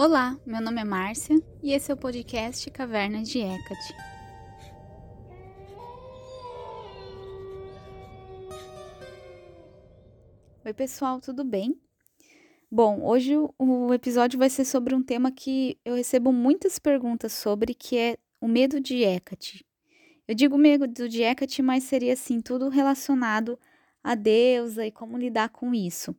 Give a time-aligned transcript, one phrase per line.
[0.00, 3.96] Olá, meu nome é Márcia e esse é o podcast Caverna de Hecate.
[10.64, 11.76] Oi, pessoal, tudo bem?
[12.70, 17.74] Bom, hoje o episódio vai ser sobre um tema que eu recebo muitas perguntas sobre,
[17.74, 19.66] que é o medo de Hecate.
[20.28, 23.58] Eu digo medo de Hecate, mas seria assim tudo relacionado
[24.00, 26.14] a deusa e como lidar com isso.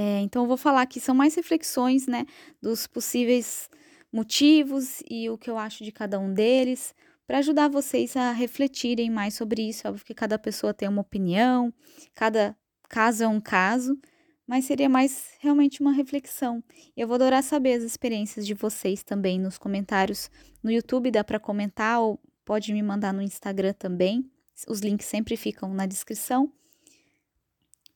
[0.00, 2.24] É, então, eu vou falar aqui, são mais reflexões, né,
[2.62, 3.68] dos possíveis
[4.12, 6.94] motivos e o que eu acho de cada um deles,
[7.26, 9.84] para ajudar vocês a refletirem mais sobre isso.
[9.84, 11.74] É óbvio que cada pessoa tem uma opinião,
[12.14, 12.56] cada
[12.88, 13.98] caso é um caso,
[14.46, 16.62] mas seria mais realmente uma reflexão.
[16.96, 20.30] Eu vou adorar saber as experiências de vocês também nos comentários
[20.62, 24.30] no YouTube, dá para comentar ou pode me mandar no Instagram também.
[24.68, 26.52] Os links sempre ficam na descrição.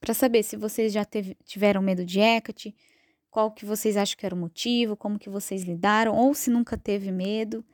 [0.03, 2.75] Para saber se vocês já teve, tiveram medo de Hecate,
[3.31, 6.77] qual que vocês acham que era o motivo, como que vocês lidaram, ou se nunca
[6.77, 7.65] teve medo.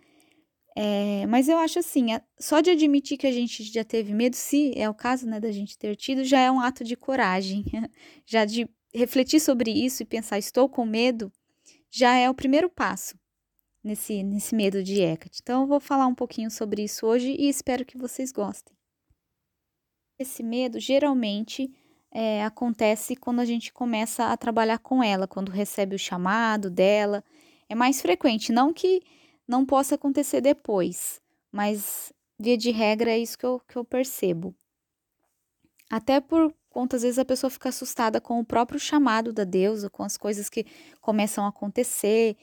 [0.76, 4.78] É, mas eu acho assim, só de admitir que a gente já teve medo, se
[4.78, 7.64] é o caso, né, da gente ter tido, já é um ato de coragem.
[8.26, 11.32] já de refletir sobre isso e pensar, estou com medo,
[11.90, 13.18] já é o primeiro passo
[13.82, 15.40] nesse, nesse medo de Hecate.
[15.42, 18.76] Então, eu vou falar um pouquinho sobre isso hoje e espero que vocês gostem.
[20.18, 21.72] Esse medo geralmente
[22.10, 27.22] é, acontece quando a gente começa a trabalhar com ela, quando recebe o chamado dela.
[27.68, 29.02] É mais frequente, não que
[29.46, 31.20] não possa acontecer depois,
[31.52, 34.54] mas via de regra é isso que eu, que eu percebo.
[35.90, 39.88] Até por conta, às vezes, a pessoa fica assustada com o próprio chamado da deusa,
[39.88, 40.66] com as coisas que
[41.00, 42.36] começam a acontecer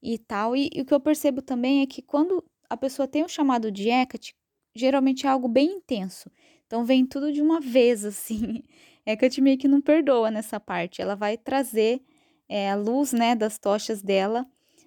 [0.00, 0.56] e tal.
[0.56, 3.70] E, e o que eu percebo também é que quando a pessoa tem o chamado
[3.70, 4.34] de Hecate,
[4.74, 6.30] geralmente é algo bem intenso.
[6.66, 8.62] Então vem tudo de uma vez, assim.
[9.04, 11.02] Hecate meio que não perdoa nessa parte.
[11.02, 12.02] Ela vai trazer
[12.48, 14.46] é, a luz, né, das tochas dela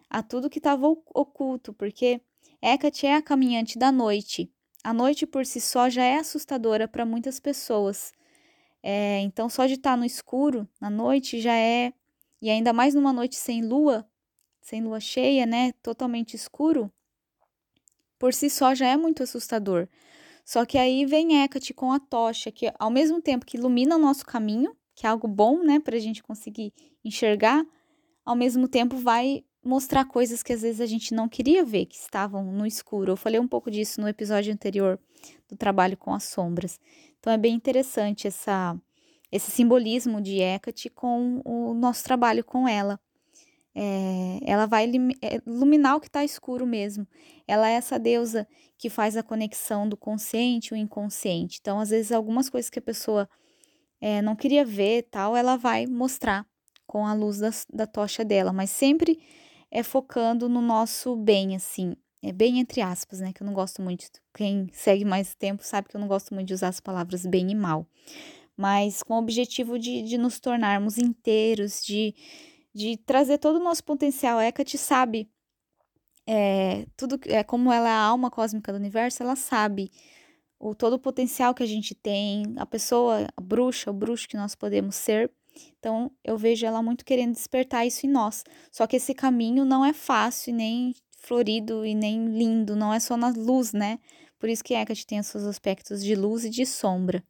[0.10, 2.22] a tudo que estava oculto, porque
[2.62, 4.52] Hecate é a caminhante da noite.
[4.84, 8.14] A noite por si só já é assustadora para muitas pessoas.
[8.84, 11.92] É, então, só de estar tá no escuro na noite já é.
[12.42, 14.08] E ainda mais numa noite sem lua,
[14.62, 15.72] sem lua cheia, né?
[15.82, 16.92] Totalmente escuro,
[18.18, 19.88] por si só já é muito assustador.
[20.46, 24.00] Só que aí vem Hecate com a tocha, que ao mesmo tempo que ilumina o
[24.00, 26.72] nosso caminho, que é algo bom, né, para a gente conseguir
[27.04, 27.66] enxergar,
[28.24, 31.96] ao mesmo tempo vai mostrar coisas que às vezes a gente não queria ver, que
[31.96, 33.14] estavam no escuro.
[33.14, 35.00] Eu falei um pouco disso no episódio anterior
[35.50, 36.80] do trabalho com as sombras.
[37.20, 38.80] Então é bem interessante essa,
[39.32, 43.00] esse simbolismo de Hecate com o nosso trabalho com ela.
[43.78, 44.90] É, ela vai
[45.22, 47.06] é, iluminar o que está escuro mesmo.
[47.46, 48.48] Ela é essa deusa
[48.78, 51.60] que faz a conexão do consciente e o inconsciente.
[51.62, 53.30] Então, às vezes, algumas coisas que a pessoa
[54.00, 56.46] é, não queria ver, tal, ela vai mostrar
[56.88, 59.20] com a luz da, da tocha dela, mas sempre
[59.70, 61.96] é focando no nosso bem, assim.
[62.24, 63.34] É bem entre aspas, né?
[63.34, 64.08] Que eu não gosto muito.
[64.34, 67.52] Quem segue mais tempo sabe que eu não gosto muito de usar as palavras bem
[67.52, 67.86] e mal.
[68.58, 72.16] Mas com o objetivo de, de nos tornarmos inteiros, de,
[72.76, 74.38] de trazer todo o nosso potencial.
[74.38, 75.30] A Hecate sabe
[76.28, 79.90] é, tudo é como ela é a alma cósmica do universo, ela sabe
[80.60, 84.36] o todo o potencial que a gente tem, a pessoa, a bruxa, o bruxo que
[84.36, 85.32] nós podemos ser.
[85.80, 88.44] Então, eu vejo ela muito querendo despertar isso em nós.
[88.72, 93.16] Só que esse caminho não é fácil, nem florido e nem lindo, não é só
[93.16, 94.00] na luz, né?
[94.38, 97.24] Por isso que Hecate tem os seus aspectos de luz e de sombra.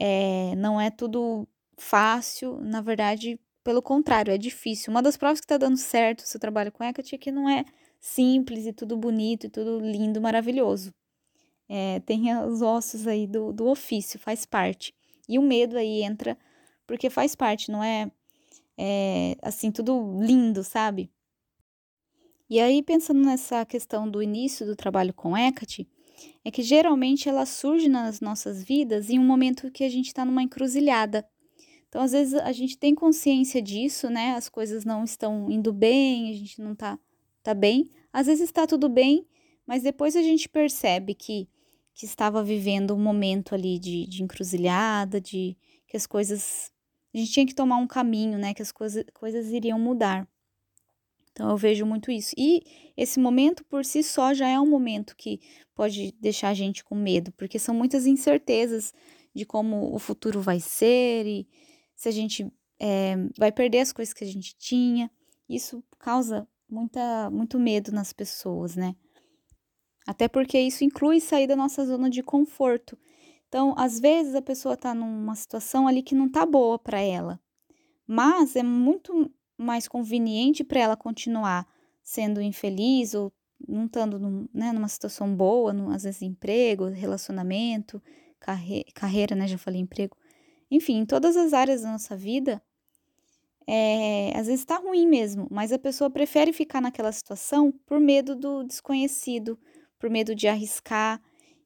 [0.00, 1.46] É, não é tudo
[1.76, 4.92] fácil, na verdade, pelo contrário, é difícil.
[4.92, 7.50] Uma das provas que está dando certo o seu trabalho com Hecate é que não
[7.50, 7.64] é
[7.98, 10.94] simples e tudo bonito e tudo lindo, maravilhoso.
[11.68, 14.94] É, tem os ossos aí do, do ofício, faz parte.
[15.28, 16.38] E o medo aí entra
[16.86, 18.08] porque faz parte, não é,
[18.78, 21.10] é assim, tudo lindo, sabe?
[22.48, 25.88] E aí, pensando nessa questão do início do trabalho com Hecate,
[26.44, 30.24] é que geralmente ela surge nas nossas vidas em um momento que a gente está
[30.24, 31.28] numa encruzilhada.
[31.88, 34.34] Então, às vezes, a gente tem consciência disso, né?
[34.34, 36.98] As coisas não estão indo bem, a gente não tá,
[37.42, 37.90] tá bem.
[38.12, 39.26] Às vezes está tudo bem,
[39.66, 41.48] mas depois a gente percebe que,
[41.94, 45.56] que estava vivendo um momento ali de, de encruzilhada, de
[45.86, 46.72] que as coisas
[47.16, 48.52] a gente tinha que tomar um caminho, né?
[48.52, 50.28] Que as coisas, coisas iriam mudar.
[51.32, 52.34] Então eu vejo muito isso.
[52.36, 52.62] E
[52.94, 55.40] esse momento por si só já é um momento que
[55.74, 58.92] pode deixar a gente com medo, porque são muitas incertezas
[59.34, 61.48] de como o futuro vai ser e
[61.96, 65.10] se a gente é, vai perder as coisas que a gente tinha.
[65.48, 68.94] Isso causa muita, muito medo nas pessoas, né?
[70.06, 72.96] Até porque isso inclui sair da nossa zona de conforto.
[73.48, 77.40] Então, às vezes a pessoa está numa situação ali que não tá boa para ela,
[78.06, 81.66] mas é muito mais conveniente para ela continuar
[82.02, 83.32] sendo infeliz ou
[83.66, 88.02] não estando num, né, numa situação boa, no, às vezes emprego, relacionamento,
[88.38, 89.48] carre carreira, né?
[89.48, 90.16] Já falei emprego.
[90.70, 92.62] Enfim, em todas as áreas da nossa vida,
[93.66, 98.36] é, às vezes está ruim mesmo, mas a pessoa prefere ficar naquela situação por medo
[98.36, 99.58] do desconhecido,
[99.98, 101.20] por medo de arriscar.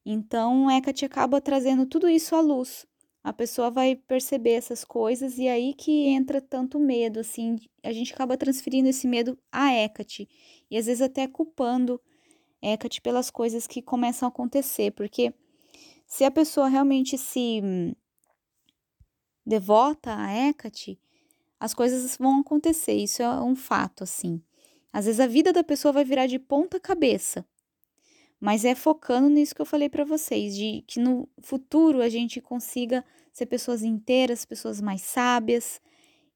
[0.05, 2.87] Então, Hecate acaba trazendo tudo isso à luz.
[3.23, 8.15] A pessoa vai perceber essas coisas e aí que entra tanto medo, assim, a gente
[8.15, 10.27] acaba transferindo esse medo a Hecate
[10.71, 12.01] e às vezes até culpando
[12.63, 15.35] Hecate pelas coisas que começam a acontecer, porque
[16.07, 17.95] se a pessoa realmente se
[19.51, 20.99] devota a Hecate,
[21.59, 24.41] as coisas vão acontecer, isso é um fato, assim.
[24.93, 27.45] Às vezes a vida da pessoa vai virar de ponta cabeça,
[28.41, 32.41] mas é focando nisso que eu falei para vocês, de que no futuro a gente
[32.41, 35.81] consiga ser pessoas inteiras, pessoas mais sábias,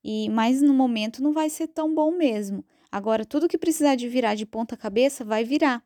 [0.02, 2.62] e mas no momento não vai ser tão bom mesmo.
[2.92, 5.82] Agora, tudo que precisar de virar de ponta cabeça vai virar.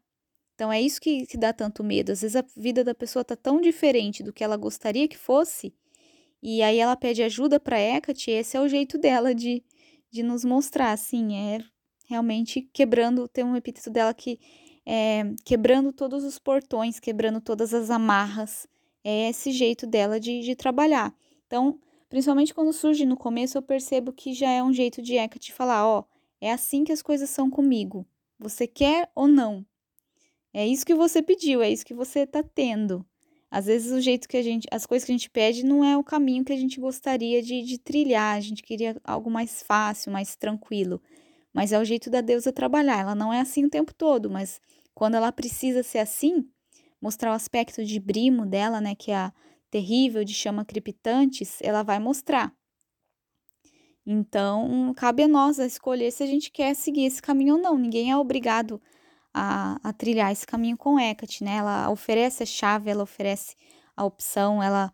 [0.54, 2.10] Então é isso que, que dá tanto medo.
[2.10, 5.72] Às vezes a vida da pessoa tá tão diferente do que ela gostaria que fosse,
[6.42, 9.62] e aí ela pede ajuda para Hecate, e esse é o jeito dela de,
[10.10, 11.58] de nos mostrar, assim, é
[12.06, 14.38] realmente quebrando, tem um epíteto dela que
[14.86, 18.66] é quebrando todos os portões, quebrando todas as amarras,
[19.04, 21.14] é esse jeito dela de, de trabalhar.
[21.46, 25.52] Então, principalmente quando surge no começo, eu percebo que já é um jeito de Hecate
[25.52, 26.04] falar, ó,
[26.40, 28.06] é assim que as coisas são comigo,
[28.38, 29.66] você quer ou não?
[30.54, 33.04] É isso que você pediu, é isso que você tá tendo.
[33.50, 35.96] Às vezes o jeito que a gente, as coisas que a gente pede não é
[35.96, 40.12] o caminho que a gente gostaria de, de trilhar, a gente queria algo mais fácil,
[40.12, 41.00] mais tranquilo.
[41.52, 43.00] Mas é o jeito da deusa trabalhar.
[43.00, 44.60] Ela não é assim o tempo todo, mas
[44.94, 46.46] quando ela precisa ser assim,
[47.00, 49.32] mostrar o aspecto de brimo dela, né, que é a
[49.70, 52.52] terrível de chama crepitantes, ela vai mostrar.
[54.04, 57.76] Então, cabe a nós a escolher se a gente quer seguir esse caminho ou não.
[57.76, 58.80] Ninguém é obrigado
[59.32, 61.56] a, a trilhar esse caminho com Hecate, né?
[61.56, 63.54] Ela oferece a chave, ela oferece
[63.96, 64.92] a opção, ela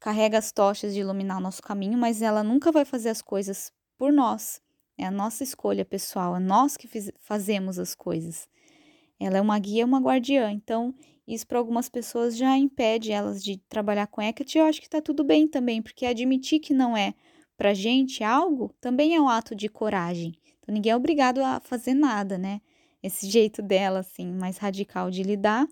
[0.00, 3.72] carrega as tochas de iluminar o nosso caminho, mas ela nunca vai fazer as coisas
[3.96, 4.60] por nós.
[4.96, 8.48] É a nossa escolha pessoal, é nós que fiz, fazemos as coisas.
[9.20, 10.50] Ela é uma guia, uma guardiã.
[10.50, 10.94] Então,
[11.26, 14.58] isso para algumas pessoas já impede elas de trabalhar com Hecate.
[14.58, 17.14] Eu acho que está tudo bem também, porque admitir que não é
[17.56, 20.32] para gente algo também é um ato de coragem.
[20.58, 22.60] Então, ninguém é obrigado a fazer nada, né?
[23.02, 25.66] Esse jeito dela, assim, mais radical de lidar,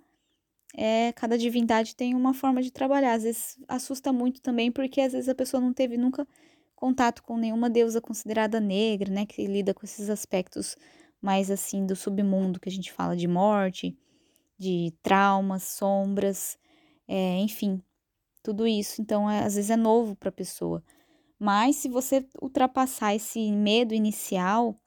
[0.77, 3.15] é, cada divindade tem uma forma de trabalhar.
[3.15, 6.27] Às vezes assusta muito também, porque às vezes a pessoa não teve nunca
[6.75, 10.77] contato com nenhuma deusa considerada negra, né, que lida com esses aspectos
[11.21, 13.97] mais assim do submundo que a gente fala de morte,
[14.59, 16.59] de traumas, sombras,
[17.09, 17.83] é, enfim,
[18.43, 19.01] tudo isso.
[19.03, 20.83] Então, é, às vezes é novo para a pessoa.
[21.39, 24.79] Mas se você ultrapassar esse medo inicial,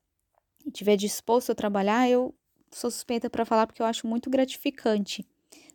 [0.66, 2.34] e estiver disposto a trabalhar, eu
[2.72, 5.26] sou suspeita para falar porque eu acho muito gratificante.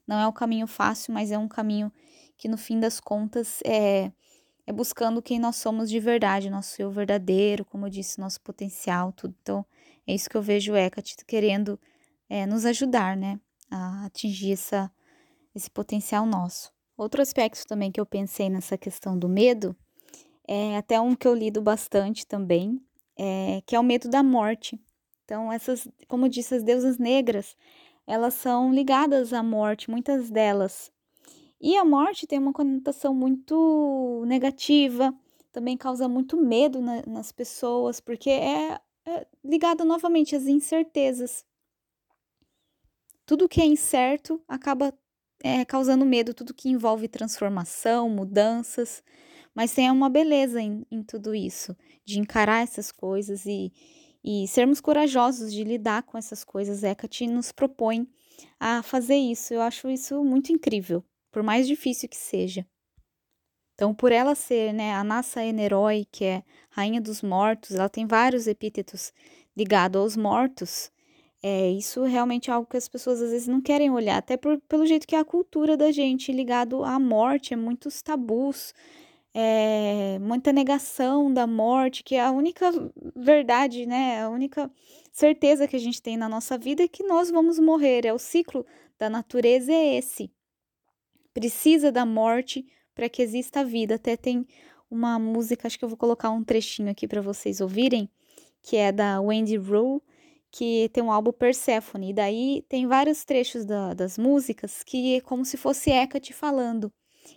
[0.06, 1.92] Não é um caminho fácil, mas é um caminho
[2.36, 4.12] que no fim das contas é,
[4.66, 9.12] é buscando quem nós somos de verdade, nosso eu verdadeiro, como eu disse, nosso potencial,
[9.12, 9.34] tudo.
[9.42, 9.64] Então,
[10.06, 11.80] é isso que eu vejo o Hecate querendo
[12.28, 13.40] é, nos ajudar, né,
[13.70, 14.90] a atingir essa,
[15.54, 16.72] esse potencial nosso.
[16.96, 19.76] Outro aspecto também que eu pensei nessa questão do medo
[20.46, 22.80] é até um que eu lido bastante também,
[23.16, 24.78] é, que é o medo da morte.
[25.24, 27.56] Então, essas, como eu disse, as deusas negras,
[28.06, 30.92] elas são ligadas à morte, muitas delas.
[31.60, 35.14] E a morte tem uma conotação muito negativa,
[35.50, 41.46] também causa muito medo na, nas pessoas, porque é, é ligado novamente às incertezas.
[43.24, 44.92] Tudo que é incerto acaba
[45.42, 49.02] é, causando medo, tudo que envolve transformação, mudanças.
[49.54, 53.72] Mas tem uma beleza em, em tudo isso, de encarar essas coisas e,
[54.22, 56.82] e sermos corajosos de lidar com essas coisas.
[56.82, 58.08] Hecate nos propõe
[58.58, 59.54] a fazer isso.
[59.54, 62.66] Eu acho isso muito incrível, por mais difícil que seja.
[63.74, 68.06] Então, por ela ser né, a Nassa Eneroi, que é rainha dos mortos, ela tem
[68.06, 69.12] vários epítetos
[69.56, 70.92] ligados aos mortos.
[71.42, 74.58] É, isso realmente é algo que as pessoas às vezes não querem olhar, até por,
[74.62, 78.72] pelo jeito que é a cultura da gente ligado à morte, é muitos tabus,
[79.34, 82.70] é, muita negação da morte, que é a única
[83.16, 84.22] verdade, né?
[84.22, 84.70] A única
[85.12, 88.06] certeza que a gente tem na nossa vida é que nós vamos morrer.
[88.06, 88.64] É o ciclo
[88.96, 90.30] da natureza é esse.
[91.32, 92.64] Precisa da morte
[92.94, 93.96] para que exista a vida.
[93.96, 94.46] Até tem
[94.88, 98.08] uma música, acho que eu vou colocar um trechinho aqui para vocês ouvirem,
[98.62, 100.00] que é da Wendy Rule,
[100.48, 102.10] que tem um álbum Persephone.
[102.10, 106.92] E daí tem vários trechos da, das músicas que é como se fosse Hecate falando.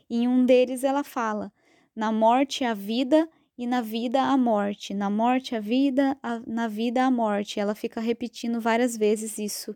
[0.08, 1.51] E em um deles ela fala:
[1.98, 3.27] na morte a vida
[3.58, 7.60] e na vida a morte, na morte a vida, a, na vida a morte.
[7.60, 9.75] Ela fica repetindo várias vezes isso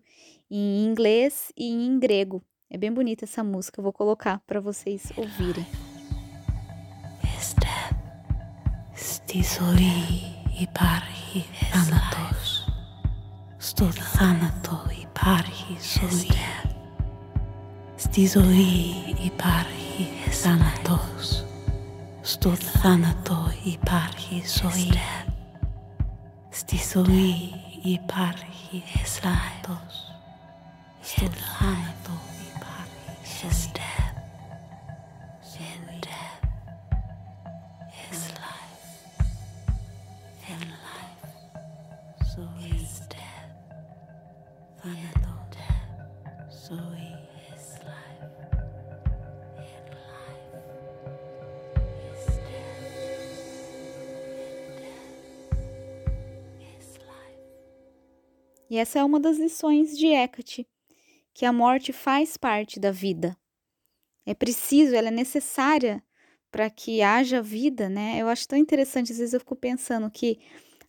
[0.50, 2.44] em inglês e em grego.
[2.70, 5.66] É bem bonita essa música, eu vou colocar para vocês ouvirem.
[10.60, 12.68] I parhi thanatos.
[13.60, 15.78] Stud thanato i parhi
[22.24, 24.92] Στο θάνατο υπάρχει ζωή.
[26.50, 27.36] Στη ζωή
[27.84, 30.14] υπάρχει θάνατος.
[31.02, 32.22] Στο θάνατο
[32.56, 33.81] υπάρχει ζωή.
[58.72, 60.66] E essa é uma das lições de Hecate,
[61.34, 63.36] que a morte faz parte da vida.
[64.26, 66.02] É preciso, ela é necessária
[66.50, 68.16] para que haja vida, né?
[68.18, 70.40] Eu acho tão interessante, às vezes eu fico pensando que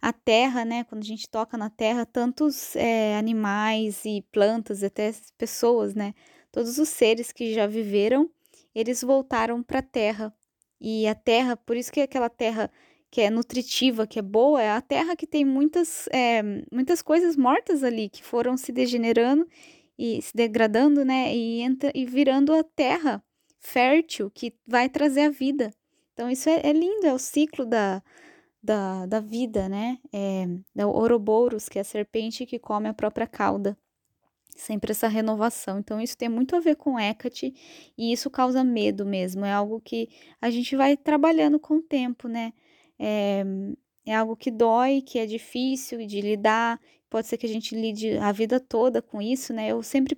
[0.01, 5.12] a terra, né, quando a gente toca na terra, tantos é, animais e plantas, até
[5.37, 6.15] pessoas, né,
[6.53, 8.31] todos os seres que já viveram,
[8.73, 10.33] eles voltaram para a terra.
[10.81, 12.71] E a terra, por isso que aquela terra
[13.12, 16.42] que é nutritiva, que é boa, é a terra que tem muitas, é,
[16.73, 19.47] muitas coisas mortas ali, que foram se degenerando
[19.99, 21.37] e se degradando, né?
[21.37, 23.23] E, entra, e virando a terra
[23.61, 25.75] fértil que vai trazer a vida.
[26.14, 28.02] Então, isso é, é lindo, é o ciclo da,
[28.62, 29.99] da, da vida, né?
[30.11, 33.76] É, da Ouroboros, que é a serpente que come a própria cauda.
[34.57, 35.78] Sempre essa renovação.
[35.78, 37.52] Então, isso tem muito a ver com Hecate
[37.97, 39.45] e isso causa medo mesmo.
[39.45, 40.09] É algo que
[40.40, 42.54] a gente vai trabalhando com o tempo, né?
[43.05, 43.45] É,
[44.07, 46.81] é algo que dói, que é difícil de lidar,
[47.11, 49.69] pode ser que a gente lide a vida toda com isso, né?
[49.69, 50.17] Eu sempre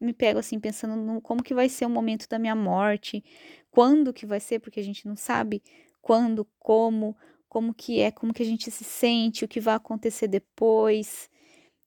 [0.00, 3.22] me pego assim pensando no como que vai ser o momento da minha morte,
[3.70, 5.62] quando que vai ser, porque a gente não sabe
[6.02, 7.16] quando, como,
[7.48, 11.30] como que é, como que a gente se sente, o que vai acontecer depois.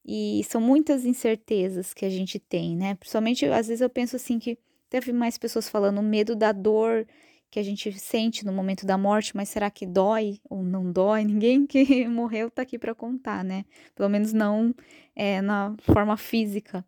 [0.05, 2.95] E são muitas incertezas que a gente tem, né?
[2.95, 4.57] Principalmente às vezes eu penso assim que
[4.89, 7.05] teve mais pessoas falando o medo da dor
[7.49, 11.23] que a gente sente no momento da morte, mas será que dói ou não dói?
[11.25, 13.65] Ninguém que morreu tá aqui para contar, né?
[13.95, 14.73] Pelo menos não
[15.15, 16.85] é, na forma física.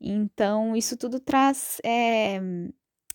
[0.00, 2.40] Então, isso tudo traz é,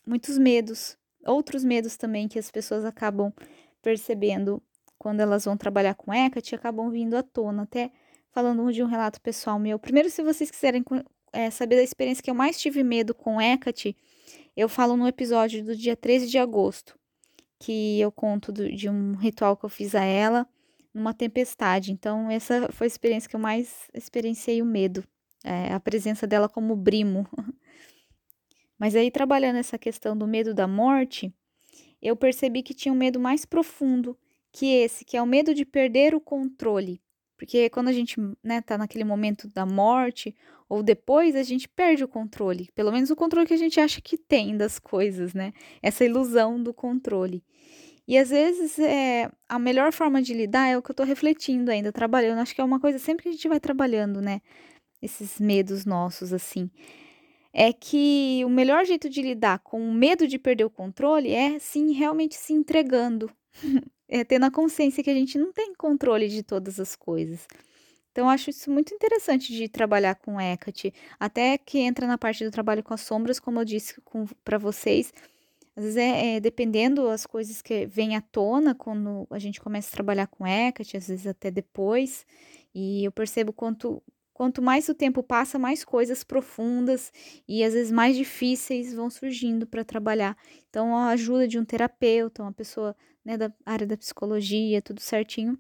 [0.06, 3.32] muitos medos, outros medos também que as pessoas acabam
[3.82, 4.62] percebendo
[4.98, 7.64] quando elas vão trabalhar com Hecate, acabam vindo à tona.
[7.64, 7.92] Até
[8.32, 9.78] falando de um relato pessoal meu.
[9.78, 10.84] Primeiro, se vocês quiserem
[11.34, 13.96] é, saber da experiência que eu mais tive medo com Hecate,
[14.56, 16.98] eu falo no episódio do dia 13 de agosto,
[17.60, 20.48] que eu conto do, de um ritual que eu fiz a ela
[20.94, 21.92] numa tempestade.
[21.92, 25.04] Então, essa foi a experiência que eu mais experienciei o medo,
[25.44, 27.28] é, a presença dela como brimo.
[28.78, 31.34] Mas aí, trabalhando essa questão do medo da morte,
[32.02, 34.18] eu percebi que tinha um medo mais profundo
[34.52, 37.02] que esse, que é o medo de perder o controle.
[37.42, 40.36] Porque quando a gente né, tá naquele momento da morte
[40.70, 44.00] ou depois a gente perde o controle, pelo menos o controle que a gente acha
[44.00, 45.52] que tem das coisas, né?
[45.82, 47.44] Essa ilusão do controle.
[48.08, 51.72] E às vezes é, a melhor forma de lidar é o que eu tô refletindo
[51.72, 52.38] ainda, trabalhando.
[52.38, 54.40] Acho que é uma coisa sempre que a gente vai trabalhando, né?
[55.02, 56.70] Esses medos nossos, assim.
[57.52, 61.58] É que o melhor jeito de lidar com o medo de perder o controle é,
[61.58, 63.32] sim, realmente se entregando.
[64.12, 67.48] é tendo a consciência que a gente não tem controle de todas as coisas.
[68.12, 72.52] Então, acho isso muito interessante de trabalhar com Hecate, até que entra na parte do
[72.52, 73.96] trabalho com as sombras, como eu disse
[74.44, 75.14] para vocês.
[75.74, 79.88] Às vezes, é, é, dependendo as coisas que vêm à tona quando a gente começa
[79.88, 82.26] a trabalhar com Hecate, às vezes até depois,
[82.76, 84.04] e eu percebo quanto,
[84.34, 87.14] quanto mais o tempo passa, mais coisas profundas
[87.48, 90.36] e às vezes mais difíceis vão surgindo para trabalhar.
[90.70, 95.58] Então, a ajuda de um terapeuta, uma pessoa né, da área da psicologia, tudo certinho,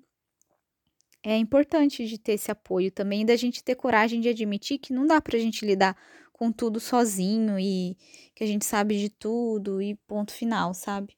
[1.23, 5.05] é importante de ter esse apoio também, da gente ter coragem de admitir que não
[5.05, 5.95] dá para a gente lidar
[6.33, 7.95] com tudo sozinho e
[8.33, 11.15] que a gente sabe de tudo e ponto final, sabe?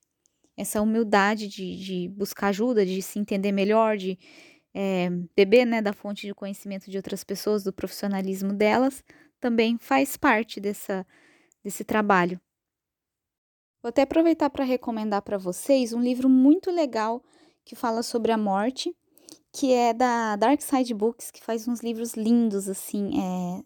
[0.58, 4.20] Essa humildade de, de buscar ajuda, de se entender melhor, de
[4.74, 9.02] é, beber né, da fonte de conhecimento de outras pessoas, do profissionalismo delas,
[9.40, 11.08] também faz parte dessa,
[11.64, 12.40] desse trabalho.
[13.84, 17.22] Vou até aproveitar para recomendar para vocês um livro muito legal
[17.66, 18.96] que fala sobre a morte
[19.54, 23.64] que é da Dark Side Books, que faz uns livros lindos, assim, é,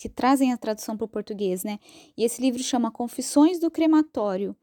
[0.00, 1.78] que trazem a tradução para o português, né?
[2.16, 4.56] E esse livro chama Confissões do Crematório,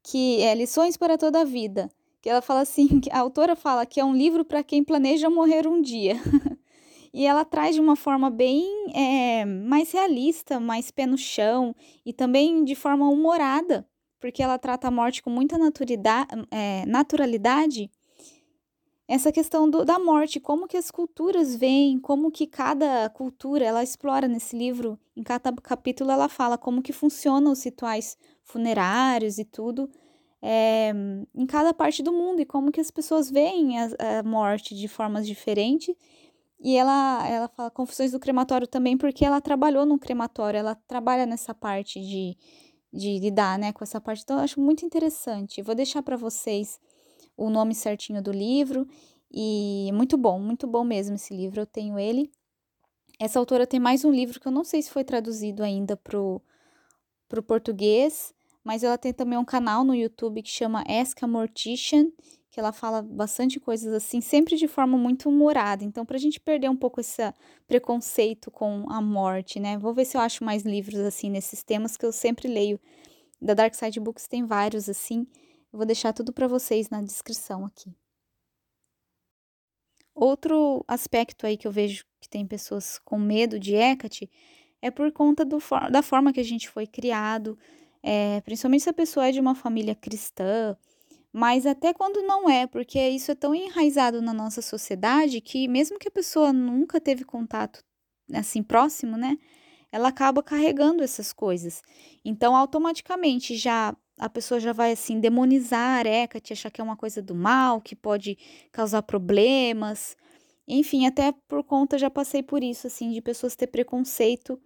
[0.00, 1.90] que é lições para toda a vida,
[2.22, 5.66] que ela fala assim, a autora fala que é um livro para quem planeja morrer
[5.66, 6.14] um dia.
[7.12, 11.74] e ela traz de uma forma bem é, mais realista, mais pé no chão
[12.06, 13.84] e também de forma humorada,
[14.20, 15.56] porque ela trata a morte com muita
[16.50, 17.90] é, naturalidade.
[19.06, 23.82] Essa questão do, da morte, como que as culturas veem, como que cada cultura ela
[23.82, 29.44] explora nesse livro, em cada capítulo ela fala como que funcionam os rituais funerários e
[29.44, 29.90] tudo
[30.42, 30.92] é,
[31.34, 34.86] em cada parte do mundo e como que as pessoas veem a, a morte de
[34.88, 35.94] formas diferentes
[36.60, 41.24] e ela, ela fala confusões do crematório também, porque ela trabalhou no crematório, ela trabalha
[41.24, 42.36] nessa parte de,
[42.92, 44.22] de lidar né, com essa parte.
[44.22, 45.62] Então, eu acho muito interessante.
[45.62, 46.80] Vou deixar para vocês
[47.36, 48.86] o nome certinho do livro.
[49.30, 51.60] E muito bom, muito bom mesmo esse livro.
[51.60, 52.30] Eu tenho ele.
[53.20, 56.40] Essa autora tem mais um livro que eu não sei se foi traduzido ainda pro,
[57.28, 62.10] pro português, mas ela tem também um canal no YouTube que chama Ask a Mortician,
[62.58, 65.84] que ela fala bastante coisas assim, sempre de forma muito humorada.
[65.84, 67.22] Então, para a gente perder um pouco esse
[67.68, 69.78] preconceito com a morte, né?
[69.78, 72.80] Vou ver se eu acho mais livros assim nesses temas que eu sempre leio.
[73.40, 75.24] Da Dark Side Books tem vários assim.
[75.72, 77.94] Eu vou deixar tudo para vocês na descrição aqui.
[80.12, 84.28] Outro aspecto aí que eu vejo que tem pessoas com medo de Hecate
[84.82, 85.58] é por conta do,
[85.92, 87.56] da forma que a gente foi criado,
[88.02, 90.76] é, principalmente se a pessoa é de uma família cristã,
[91.32, 95.98] mas até quando não é, porque isso é tão enraizado na nossa sociedade que mesmo
[95.98, 97.84] que a pessoa nunca teve contato
[98.32, 99.38] assim próximo, né?
[99.90, 101.82] Ela acaba carregando essas coisas.
[102.24, 106.96] Então, automaticamente já a pessoa já vai assim demonizar a Hecate, achar que é uma
[106.96, 108.36] coisa do mal, que pode
[108.72, 110.16] causar problemas.
[110.66, 114.60] Enfim, até por conta já passei por isso assim de pessoas ter preconceito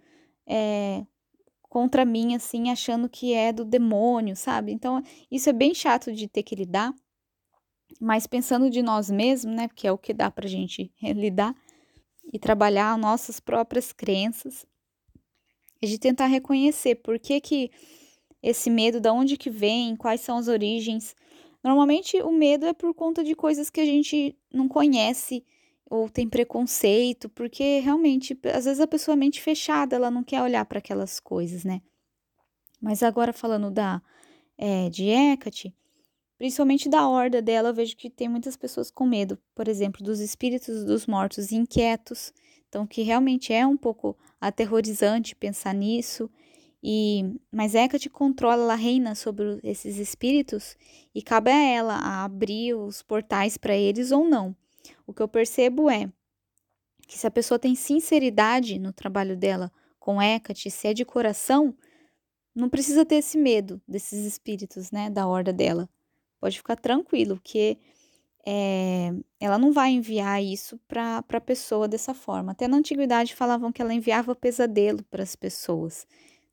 [0.46, 1.04] é,
[1.72, 4.72] contra mim, assim, achando que é do demônio, sabe?
[4.72, 6.92] Então, isso é bem chato de ter que lidar,
[7.98, 9.68] mas pensando de nós mesmos, né?
[9.68, 11.56] Porque é o que dá pra gente lidar
[12.30, 14.66] e trabalhar nossas próprias crenças,
[15.80, 17.70] é de tentar reconhecer por que que
[18.42, 21.16] esse medo, da onde que vem, quais são as origens.
[21.64, 25.42] Normalmente o medo é por conta de coisas que a gente não conhece,
[25.90, 30.64] ou tem preconceito, porque realmente, às vezes a pessoa mente fechada, ela não quer olhar
[30.64, 31.82] para aquelas coisas, né?
[32.80, 34.02] Mas agora falando da
[34.58, 35.74] é, de Hecate,
[36.38, 40.18] principalmente da horda dela, eu vejo que tem muitas pessoas com medo, por exemplo, dos
[40.18, 42.32] espíritos dos mortos inquietos,
[42.68, 46.30] então que realmente é um pouco aterrorizante pensar nisso.
[46.82, 50.76] E mas Hecate controla, ela reina sobre esses espíritos
[51.14, 54.56] e cabe a ela a abrir os portais para eles ou não.
[55.06, 56.10] O que eu percebo é
[57.06, 61.74] que se a pessoa tem sinceridade no trabalho dela com Hecate, se é de coração,
[62.54, 65.88] não precisa ter esse medo desses espíritos, né, da horda dela.
[66.40, 67.78] Pode ficar tranquilo, que
[68.44, 72.52] é, ela não vai enviar isso para a pessoa dessa forma.
[72.52, 76.06] Até na antiguidade falavam que ela enviava pesadelo para as pessoas.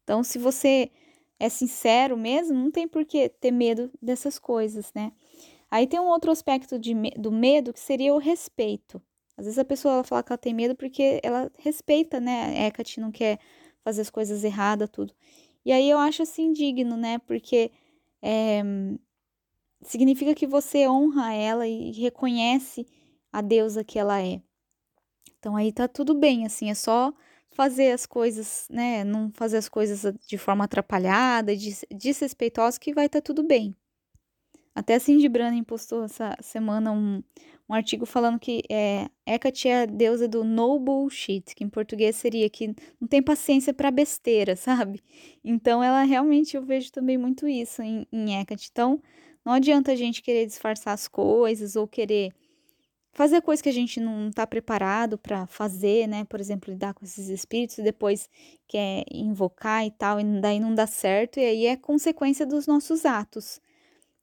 [0.03, 0.91] Então, se você
[1.39, 5.11] é sincero mesmo, não tem por que ter medo dessas coisas, né?
[5.71, 9.01] Aí tem um outro aspecto de, do medo que seria o respeito.
[9.37, 12.45] Às vezes a pessoa fala que ela tem medo porque ela respeita, né?
[12.45, 13.39] A Hecate não quer
[13.83, 15.13] fazer as coisas erradas, tudo.
[15.63, 17.19] E aí eu acho assim digno, né?
[17.19, 17.71] Porque
[18.21, 18.61] é,
[19.81, 22.85] significa que você honra ela e reconhece
[23.31, 24.41] a deusa que ela é.
[25.37, 27.13] Então aí tá tudo bem, assim, é só
[27.51, 29.03] fazer as coisas, né?
[29.03, 31.53] Não fazer as coisas de forma atrapalhada,
[31.89, 33.75] desrespeitosa, que vai estar tá tudo bem.
[34.79, 37.21] Até a Cindy Brannan postou essa semana um,
[37.67, 42.15] um artigo falando que é, Hecate é a deusa do no bullshit, que em português
[42.15, 45.03] seria que não tem paciência para besteira, sabe?
[45.43, 48.69] Então ela realmente eu vejo também muito isso em, em Hecate.
[48.71, 49.03] Então
[49.43, 52.31] não adianta a gente querer disfarçar as coisas ou querer
[53.11, 56.23] fazer coisas que a gente não está preparado para fazer, né?
[56.23, 58.29] Por exemplo, lidar com esses espíritos e depois
[58.65, 63.05] quer invocar e tal, e daí não dá certo, e aí é consequência dos nossos
[63.05, 63.59] atos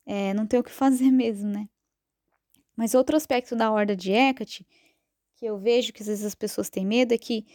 [0.07, 1.69] é, não tem o que fazer mesmo, né?
[2.77, 4.67] Mas outro aspecto da horda de Hecate,
[5.35, 7.47] que eu vejo que às vezes as pessoas têm medo, é que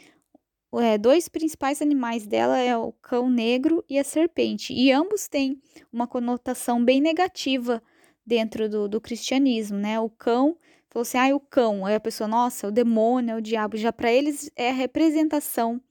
[0.74, 5.62] é, dois principais animais dela é o cão negro e a serpente, e ambos têm
[5.92, 7.82] uma conotação bem negativa
[8.26, 10.00] dentro do, do cristianismo, né?
[10.00, 10.58] O cão,
[10.90, 13.92] falou assim, ah, o cão, aí a pessoa, nossa, o demônio, é o diabo, já
[13.92, 15.82] para eles é a representação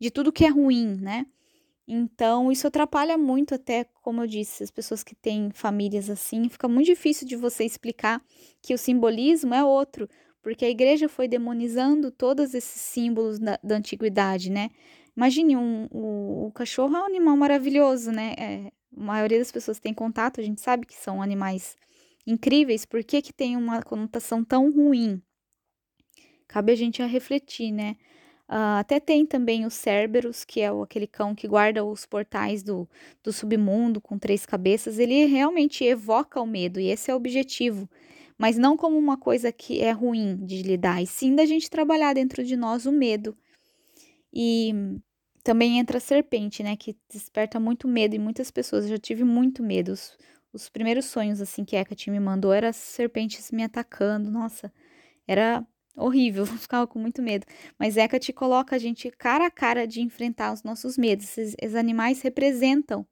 [0.00, 1.26] de tudo que é ruim, né?
[1.94, 6.66] Então, isso atrapalha muito, até como eu disse, as pessoas que têm famílias assim, fica
[6.66, 8.24] muito difícil de você explicar
[8.62, 10.08] que o simbolismo é outro,
[10.40, 14.70] porque a igreja foi demonizando todos esses símbolos da, da antiguidade, né?
[15.14, 18.34] Imagine, um, o, o, cachorro é um animal maravilhoso, né?
[18.38, 21.76] É, a maioria das pessoas tem contato, a gente sabe que são animais
[22.26, 25.20] incríveis, por que, que tem uma conotação tão ruim?
[26.48, 27.96] Cabe a gente a refletir, né?
[28.48, 32.88] Uh, até tem também o Cerberus, que é aquele cão que guarda os portais do,
[33.22, 34.98] do submundo com três cabeças.
[34.98, 37.88] Ele realmente evoca o medo, e esse é o objetivo.
[38.36, 42.12] Mas não como uma coisa que é ruim de lidar, e sim da gente trabalhar
[42.14, 43.36] dentro de nós o medo.
[44.32, 44.74] E
[45.42, 46.76] também entra a serpente, né?
[46.76, 48.84] Que desperta muito medo em muitas pessoas.
[48.84, 49.92] Eu já tive muito medo.
[49.92, 50.16] Os,
[50.52, 54.30] os primeiros sonhos, assim, que a Hecate me mandou era serpentes me atacando.
[54.30, 54.72] Nossa,
[55.26, 56.44] era horrível.
[56.58, 57.46] Ficava com muito medo.
[57.78, 61.24] Mas Hecate coloca a gente cara a cara de enfrentar os nossos medos.
[61.26, 63.06] Esses, esses animais representam,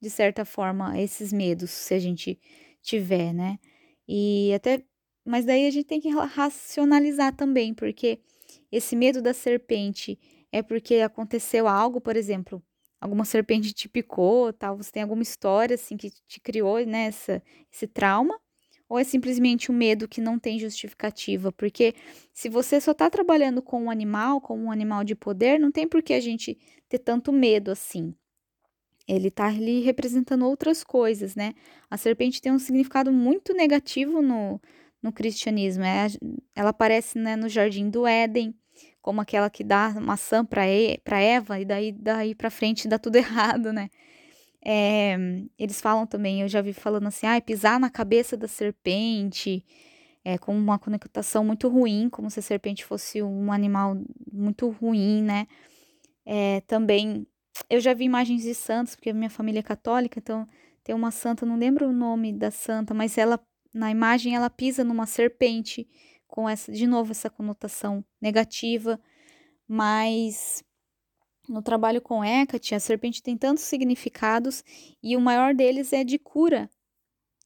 [0.00, 2.38] de certa forma, esses medos, se a gente
[2.82, 3.58] tiver, né?
[4.08, 4.82] E até.
[5.24, 8.20] Mas daí a gente tem que racionalizar também, porque
[8.70, 10.18] esse medo da serpente
[10.52, 12.62] é porque aconteceu algo, por exemplo,
[13.00, 17.42] alguma serpente te picou, tal, você tem alguma história assim que te criou nessa né,
[17.72, 18.38] esse trauma,
[18.94, 21.50] ou é simplesmente um medo que não tem justificativa?
[21.50, 21.94] Porque
[22.32, 25.86] se você só está trabalhando com um animal, com um animal de poder, não tem
[25.88, 26.56] por que a gente
[26.88, 28.14] ter tanto medo assim.
[29.08, 31.54] Ele está ali representando outras coisas, né?
[31.90, 34.60] A serpente tem um significado muito negativo no,
[35.02, 35.82] no cristianismo.
[35.82, 36.06] É,
[36.54, 38.54] ela aparece né, no Jardim do Éden,
[39.02, 43.72] como aquela que dá maçã para Eva e daí daí para frente dá tudo errado,
[43.72, 43.90] né?
[44.64, 45.16] É,
[45.58, 49.64] eles falam também, eu já vi falando assim, ah, pisar na cabeça da serpente,
[50.24, 53.96] é, com uma conotação muito ruim, como se a serpente fosse um animal
[54.32, 55.46] muito ruim, né?
[56.24, 57.26] É, também,
[57.68, 60.48] eu já vi imagens de santos, porque minha família é católica, então
[60.82, 63.38] tem uma santa, não lembro o nome da santa, mas ela,
[63.74, 65.86] na imagem, ela pisa numa serpente,
[66.26, 68.98] com essa, de novo, essa conotação negativa,
[69.68, 70.64] mas
[71.48, 74.64] no trabalho com Hecate, a serpente tem tantos significados
[75.02, 76.70] e o maior deles é de cura.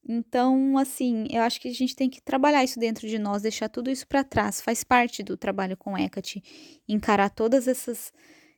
[0.08, 3.68] Então, assim, eu acho que a gente tem que trabalhar isso dentro de nós, deixar
[3.68, 6.42] tudo isso para trás, faz parte do trabalho com Hecate,
[6.88, 8.12] encarar todas essas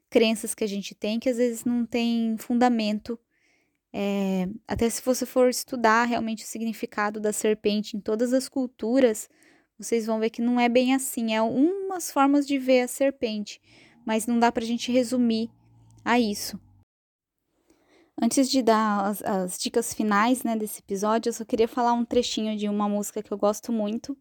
[0.09, 3.18] crenças que a gente tem, que às vezes não tem fundamento.
[3.92, 9.29] É, até se você for estudar realmente o significado da serpente em todas as culturas,
[9.79, 11.35] vocês vão ver que não é bem assim.
[11.35, 13.61] É umas formas de ver a serpente,
[14.05, 15.51] mas não dá para a gente resumir
[16.05, 16.59] a isso.
[18.23, 22.05] Antes de dar as, as, dicas finais né, desse episódio, eu só queria falar um
[22.05, 24.17] trechinho de uma música que eu gosto muito,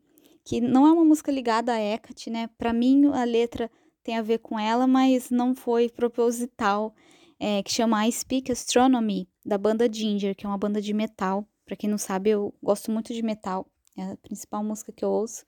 [0.45, 2.49] que não é uma música ligada a Hecate, né?
[2.57, 3.69] Para mim, a letra
[4.01, 6.95] tem a ver com ela, mas não foi proposital,
[7.37, 11.45] é, que chama I Speak Astronomy, da banda Ginger, que é uma banda de metal.
[11.65, 13.67] Para quem não sabe, eu gosto muito de metal.
[13.97, 15.45] É a principal música que eu ouço.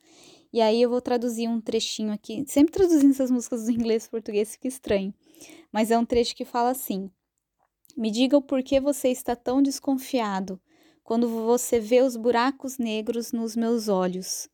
[0.53, 2.43] E aí eu vou traduzir um trechinho aqui.
[2.47, 5.13] Sempre traduzindo essas músicas do inglês para português fica estranho.
[5.71, 7.09] Mas é um trecho que fala assim:
[7.95, 10.59] Me diga o porquê você está tão desconfiado
[11.03, 14.49] quando você vê os buracos negros nos meus olhos.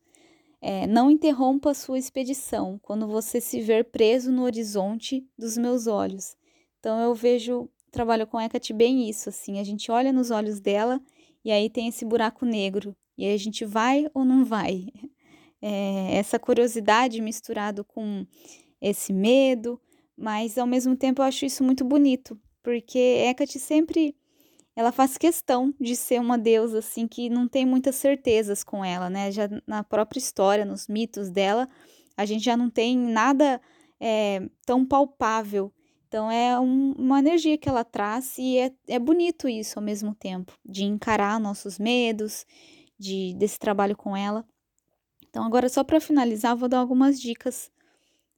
[0.60, 5.86] É, não interrompa a sua expedição quando você se ver preso no horizonte dos meus
[5.86, 6.36] olhos.
[6.80, 11.00] Então eu vejo, trabalho com Hecate bem isso, assim, a gente olha nos olhos dela
[11.44, 14.88] e aí tem esse buraco negro e aí a gente vai ou não vai?
[15.60, 18.26] É, essa curiosidade misturado com
[18.80, 19.80] esse medo,
[20.16, 24.16] mas ao mesmo tempo eu acho isso muito bonito, porque Hecate sempre
[24.78, 29.10] ela faz questão de ser uma deusa assim que não tem muitas certezas com ela,
[29.10, 29.32] né?
[29.32, 31.68] Já na própria história, nos mitos dela,
[32.16, 33.60] a gente já não tem nada
[33.98, 35.72] é, tão palpável.
[36.06, 40.14] Então é um, uma energia que ela traz e é, é bonito isso ao mesmo
[40.14, 42.46] tempo, de encarar nossos medos,
[42.96, 44.46] de, desse trabalho com ela.
[45.28, 47.70] Então, agora, só para finalizar, vou dar algumas dicas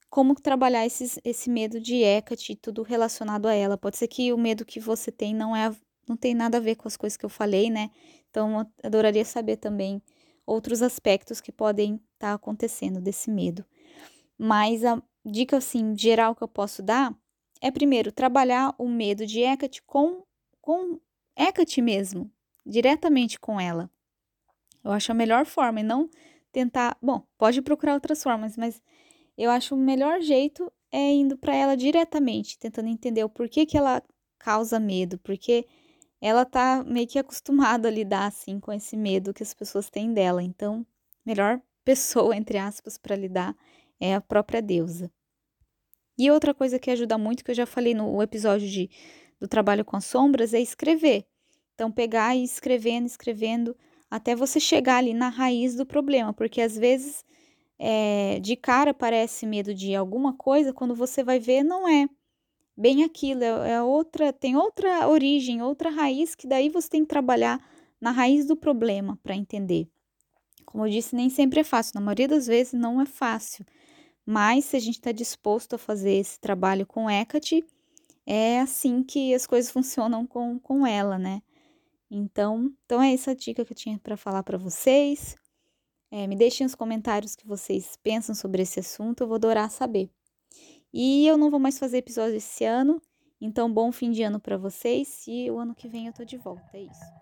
[0.08, 3.78] como trabalhar esses, esse medo de Hecate e tudo relacionado a ela.
[3.78, 5.74] Pode ser que o medo que você tem não é
[6.08, 7.88] não tem nada a ver com as coisas que eu falei, né?
[8.28, 10.02] Então, adoraria saber também
[10.44, 13.64] outros aspectos que podem estar tá acontecendo desse medo.
[14.36, 17.14] Mas a dica assim geral que eu posso dar
[17.60, 20.24] é primeiro trabalhar o medo de Hecate com
[20.60, 20.98] com
[21.36, 22.30] Hecate mesmo,
[22.66, 23.88] diretamente com ela.
[24.82, 26.08] Eu acho a melhor forma e não
[26.52, 26.96] tentar.
[27.00, 28.82] Bom, pode procurar outras formas, mas
[29.36, 33.78] eu acho o melhor jeito é indo para ela diretamente, tentando entender o porquê que
[33.78, 34.02] ela
[34.38, 35.66] causa medo, porque
[36.20, 40.12] ela tá meio que acostumada a lidar assim com esse medo que as pessoas têm
[40.12, 40.42] dela.
[40.42, 40.86] Então,
[41.24, 43.56] melhor pessoa entre aspas para lidar
[43.98, 45.10] é a própria deusa.
[46.18, 48.90] E outra coisa que ajuda muito, que eu já falei no episódio de,
[49.40, 51.24] do trabalho com as sombras, é escrever.
[51.74, 53.74] Então, pegar e escrevendo, escrevendo
[54.10, 57.24] até você chegar ali na raiz do problema, porque às vezes
[57.78, 62.08] é, de cara parece medo de alguma coisa, quando você vai ver, não é
[62.76, 67.08] bem aquilo, é, é outra, tem outra origem, outra raiz que daí você tem que
[67.08, 67.64] trabalhar
[68.00, 69.88] na raiz do problema para entender.
[70.66, 73.64] Como eu disse, nem sempre é fácil, na maioria das vezes não é fácil,
[74.26, 77.64] mas se a gente está disposto a fazer esse trabalho com Hecate,
[78.26, 81.42] é assim que as coisas funcionam com, com ela, né?
[82.10, 85.36] Então, então é essa dica que eu tinha para falar para vocês.
[86.10, 90.10] É, me deixem nos comentários que vocês pensam sobre esse assunto, eu vou adorar saber.
[90.92, 93.00] E eu não vou mais fazer episódio esse ano,
[93.40, 96.36] então bom fim de ano para vocês e o ano que vem eu tô de
[96.36, 97.20] volta, é isso.